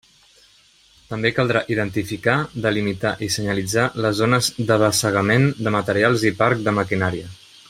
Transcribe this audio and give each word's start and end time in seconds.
També 1.09 1.31
caldrà 1.39 1.61
identificar, 1.73 2.35
delimitar 2.65 3.13
i 3.27 3.29
senyalitzar 3.37 3.87
les 4.07 4.19
zones 4.23 4.53
d'abassegament 4.71 5.49
de 5.67 5.79
materials 5.81 6.29
i 6.33 6.37
parc 6.45 6.69
de 6.69 6.79
maquinària. 6.81 7.35